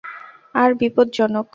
[0.55, 1.47] আর, বিপদজনক।